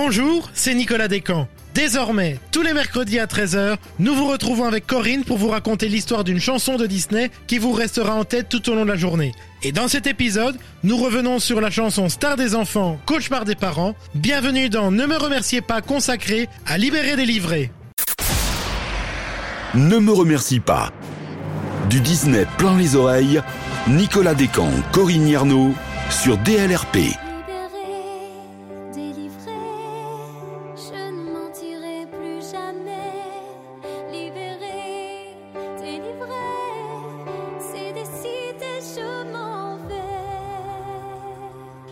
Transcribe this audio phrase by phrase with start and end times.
[0.00, 1.48] Bonjour, c'est Nicolas Descamps.
[1.74, 6.22] Désormais, tous les mercredis à 13h, nous vous retrouvons avec Corinne pour vous raconter l'histoire
[6.22, 9.32] d'une chanson de Disney qui vous restera en tête tout au long de la journée.
[9.64, 13.96] Et dans cet épisode, nous revenons sur la chanson Star des enfants, cauchemar des parents.
[14.14, 17.72] Bienvenue dans Ne me remerciez pas consacré à libérer des livrets.
[19.74, 20.92] Ne me remercie pas.
[21.90, 23.42] Du Disney plein les oreilles,
[23.88, 25.74] Nicolas Descamps, Corinne Yarnaud
[26.08, 27.18] sur DLRP.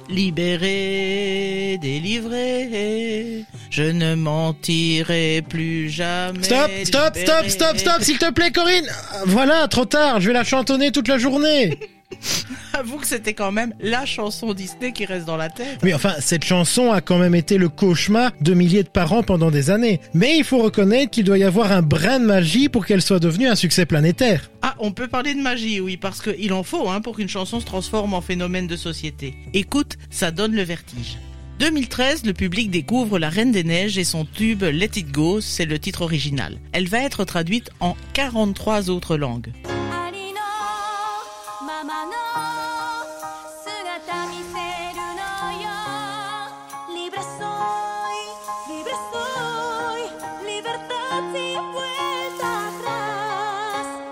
[0.08, 6.42] Libéré, délivré, je ne mentirai plus jamais.
[6.44, 8.86] Stop, stop, stop, stop, stop, s'il te plaît Corinne
[9.26, 11.78] Voilà, trop tard, je vais la chantonner toute la journée.
[12.72, 15.78] Avoue que c'était quand même la chanson Disney qui reste dans la tête.
[15.82, 19.50] Oui, enfin, cette chanson a quand même été le cauchemar de milliers de parents pendant
[19.50, 20.00] des années.
[20.14, 23.20] Mais il faut reconnaître qu'il doit y avoir un brin de magie pour qu'elle soit
[23.20, 24.50] devenue un succès planétaire.
[24.62, 27.60] Ah, on peut parler de magie, oui, parce qu'il en faut hein, pour qu'une chanson
[27.60, 29.34] se transforme en phénomène de société.
[29.54, 31.18] Écoute, ça donne le vertige.
[31.58, 35.64] 2013, le public découvre La Reine des Neiges et son tube Let It Go, c'est
[35.64, 36.58] le titre original.
[36.72, 39.52] Elle va être traduite en 43 autres langues.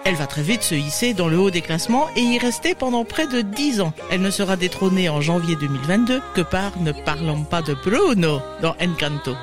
[0.06, 3.04] Elle va très vite se hisser dans le haut des classements et y rester pendant
[3.04, 3.92] près de 10 ans.
[4.10, 8.76] Elle ne sera détrônée en janvier 2022 que par Ne parlons pas de Bruno dans
[8.80, 9.34] Encanto.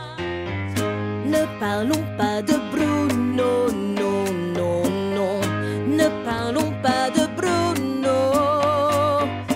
[1.25, 3.90] Ne parlons pas de Bruno,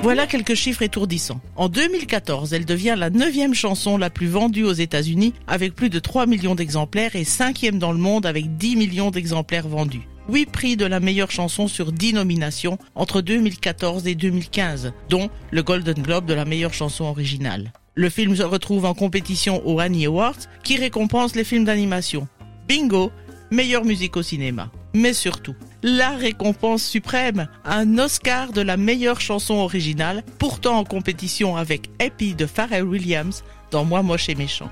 [0.05, 1.41] Voilà quelques chiffres étourdissants.
[1.55, 5.97] En 2014, elle devient la neuvième chanson la plus vendue aux États-Unis avec plus de
[5.97, 10.07] 3 millions d'exemplaires et cinquième dans le monde avec 10 millions d'exemplaires vendus.
[10.29, 15.63] 8 prix de la meilleure chanson sur 10 nominations entre 2014 et 2015, dont le
[15.63, 17.73] Golden Globe de la meilleure chanson originale.
[17.95, 22.27] Le film se retrouve en compétition aux Annie Awards qui récompense les films d'animation.
[22.67, 23.11] Bingo,
[23.49, 24.69] meilleure musique au cinéma.
[24.93, 31.57] Mais surtout, la récompense suprême, un Oscar de la meilleure chanson originale, pourtant en compétition
[31.57, 34.71] avec Happy de Pharrell Williams dans Moi moche et méchant.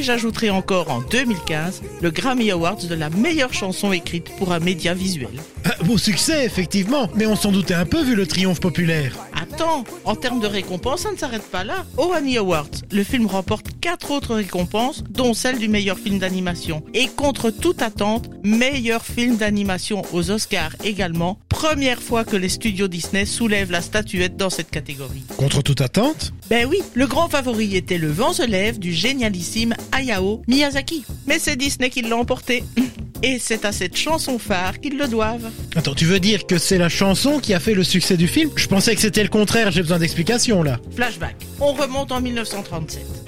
[0.00, 4.58] Et j'ajouterai encore en 2015 le Grammy Awards de la meilleure chanson écrite pour un
[4.58, 5.28] média visuel.
[5.66, 9.14] Ah, beau succès, effectivement, mais on s'en doutait un peu vu le triomphe populaire.
[9.34, 11.84] Attends, en termes de récompenses, ça ne s'arrête pas là.
[11.98, 16.82] Aux Annie Awards, le film remporte quatre autres récompenses, dont celle du meilleur film d'animation.
[16.94, 21.38] Et contre toute attente, meilleur film d'animation aux Oscars également.
[21.60, 25.24] Première fois que les studios Disney soulèvent la statuette dans cette catégorie.
[25.36, 29.74] Contre toute attente Ben oui, le grand favori était Le vent se lève du génialissime
[29.92, 31.04] Hayao Miyazaki.
[31.26, 32.64] Mais c'est Disney qui l'a emporté.
[33.22, 35.50] Et c'est à cette chanson phare qu'ils le doivent.
[35.76, 38.50] Attends, tu veux dire que c'est la chanson qui a fait le succès du film?
[38.56, 40.80] Je pensais que c'était le contraire, j'ai besoin d'explications là.
[40.96, 41.36] Flashback.
[41.60, 43.19] On remonte en 1937.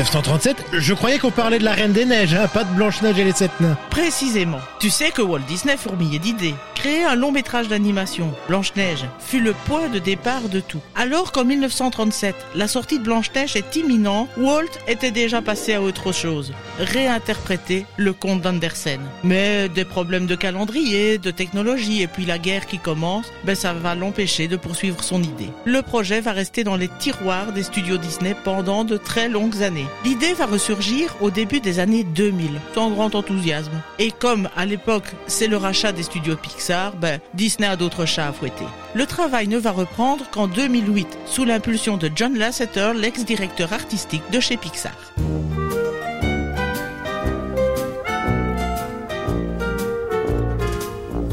[0.00, 3.24] 1937 Je croyais qu'on parlait de la Reine des Neiges, hein, pas de Blanche-Neige et
[3.24, 3.76] les Sept Nains.
[3.90, 4.60] Précisément.
[4.78, 6.54] Tu sais que Walt Disney fourmillait d'idées.
[6.80, 10.80] Créer un long métrage d'animation, Blanche-Neige, fut le point de départ de tout.
[10.96, 16.10] Alors qu'en 1937, la sortie de Blanche-Neige est imminente, Walt était déjà passé à autre
[16.12, 16.54] chose.
[16.78, 19.02] Réinterpréter le conte d'Andersen.
[19.24, 23.74] Mais des problèmes de calendrier, de technologie et puis la guerre qui commence, ben ça
[23.74, 25.50] va l'empêcher de poursuivre son idée.
[25.66, 29.86] Le projet va rester dans les tiroirs des studios Disney pendant de très longues années.
[30.06, 33.82] L'idée va ressurgir au début des années 2000, sans grand enthousiasme.
[33.98, 36.69] Et comme à l'époque c'est le rachat des studios Pixar,
[37.00, 38.64] ben Disney a d'autres chats à fouetter.
[38.94, 44.40] Le travail ne va reprendre qu'en 2008, sous l'impulsion de John Lasseter, l'ex-directeur artistique de
[44.40, 44.94] chez Pixar.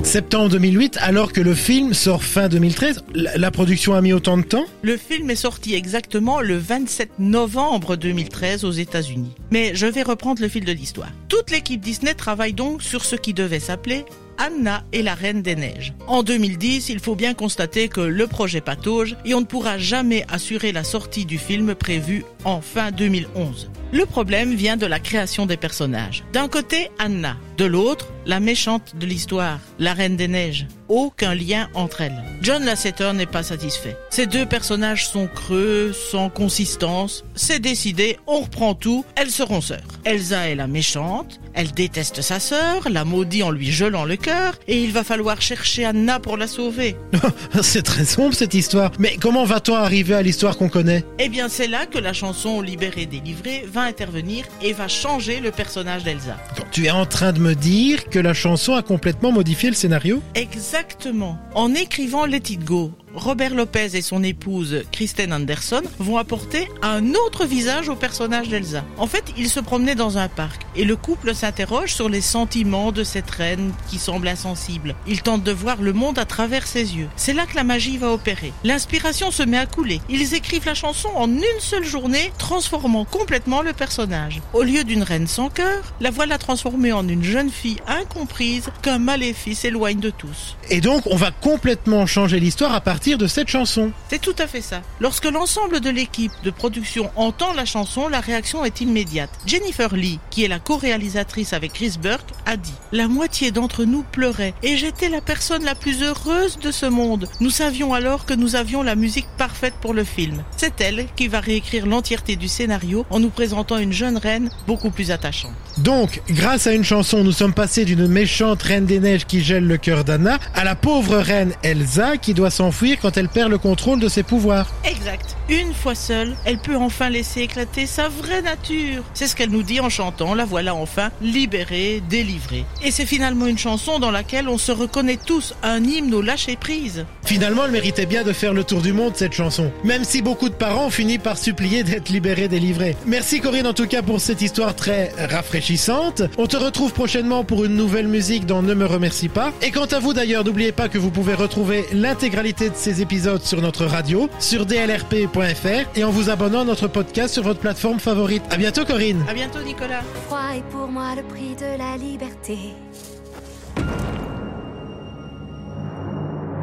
[0.04, 4.38] Septembre 2008, alors que le film sort fin 2013, la, la production a mis autant
[4.38, 4.66] de temps?
[4.82, 9.36] Le film est sorti exactement le 27 novembre 2013 aux États-Unis.
[9.52, 11.10] Mais je vais reprendre le fil de l'histoire.
[11.28, 14.06] Toute l'équipe Disney travaille donc sur ce qui devait s'appeler
[14.38, 15.94] Anna et la Reine des Neiges.
[16.08, 20.26] En 2010, il faut bien constater que le projet patauge et on ne pourra jamais
[20.30, 23.70] assurer la sortie du film prévu en fin 2011.
[23.94, 26.24] Le problème vient de la création des personnages.
[26.34, 27.38] D'un côté, Anna.
[27.58, 30.68] De l'autre, la méchante de l'histoire, la Reine des Neiges.
[30.90, 32.24] Aucun lien entre elles.
[32.42, 33.98] John Lasseter n'est pas satisfait.
[34.12, 37.24] Ces deux personnages sont creux, sans consistance.
[37.34, 39.80] C'est décidé, on reprend tout, elles seront sœurs.
[40.06, 44.60] Elsa est la méchante, elle déteste sa sœur, la maudit en lui gelant le cœur,
[44.68, 46.96] et il va falloir chercher Anna pour la sauver.
[47.64, 48.92] C'est très sombre cette histoire.
[49.00, 51.04] Mais comment va-t-on arriver à l'histoire qu'on connaît?
[51.18, 52.27] Eh bien, c'est là que la chanson
[52.62, 56.38] Libérée délivrée va intervenir et va changer le personnage d'Elsa.
[56.58, 59.76] Donc, Tu es en train de me dire que la chanson a complètement modifié le
[59.76, 60.22] scénario?
[60.36, 61.38] Exactement.
[61.54, 67.14] En écrivant Let It Go, Robert Lopez et son épouse Kristen Anderson vont apporter un
[67.14, 68.84] autre visage au personnage d'Elsa.
[68.98, 72.92] En fait, ils se promenaient dans un parc et le couple s'interroge sur les sentiments
[72.92, 74.94] de cette reine qui semble insensible.
[75.08, 77.08] Ils tentent de voir le monde à travers ses yeux.
[77.16, 78.52] C'est là que la magie va opérer.
[78.64, 80.02] L'inspiration se met à couler.
[80.10, 84.42] Ils écrivent la chanson en une seule journée, transformant complètement le personnage.
[84.54, 89.00] Au lieu d'une reine sans cœur, la voilà transformée en une jeune fille incomprise qu'un
[89.00, 90.58] maléfice éloigne de tous.
[90.70, 93.92] Et donc, on va complètement changer l'histoire à partir de cette chanson.
[94.10, 94.82] C'est tout à fait ça.
[95.00, 99.30] Lorsque l'ensemble de l'équipe de production entend la chanson, la réaction est immédiate.
[99.46, 104.04] Jennifer Lee, qui est la co-réalisatrice avec Chris Burke, a dit La moitié d'entre nous
[104.12, 107.30] pleurait et j'étais la personne la plus heureuse de ce monde.
[107.40, 110.44] Nous savions alors que nous avions la musique parfaite pour le film.
[110.58, 114.90] C'est elle qui va réécrire l'entièreté du scénario en nous présentant une jeune reine beaucoup
[114.90, 115.52] plus attachante.
[115.78, 119.68] Donc, grâce à une chanson, nous sommes passés d'une méchante reine des neiges qui gèle
[119.68, 123.58] le cœur d'Anna à la pauvre reine Elsa qui doit s'enfuir quand elle perd le
[123.58, 124.68] contrôle de ses pouvoirs.
[124.86, 125.36] Exact.
[125.50, 129.04] Une fois seule, elle peut enfin laisser éclater sa vraie nature.
[129.14, 132.66] C'est ce qu'elle nous dit en chantant, la voilà enfin libérée, délivrée.
[132.84, 136.56] Et c'est finalement une chanson dans laquelle on se reconnaît tous, un hymne au lâcher
[136.56, 137.06] prise.
[137.28, 139.70] Finalement, elle méritait bien de faire le tour du monde, cette chanson.
[139.84, 142.96] Même si beaucoup de parents ont fini par supplier d'être libérés, délivrés.
[143.06, 146.22] Merci Corinne en tout cas pour cette histoire très rafraîchissante.
[146.38, 149.52] On te retrouve prochainement pour une nouvelle musique dans Ne me remercie pas.
[149.62, 153.44] Et quant à vous d'ailleurs, n'oubliez pas que vous pouvez retrouver l'intégralité de ces épisodes
[153.44, 158.00] sur notre radio, sur dlrp.fr et en vous abonnant à notre podcast sur votre plateforme
[158.00, 158.44] favorite.
[158.52, 160.02] À bientôt Corinne À bientôt Nicolas.
[160.28, 162.58] Froid est pour moi le prix de la liberté.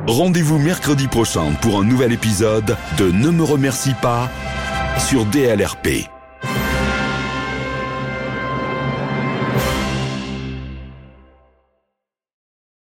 [0.07, 4.29] Rendez-vous mercredi prochain pour un nouvel épisode de Ne me remercie pas
[4.99, 6.14] sur DLRP.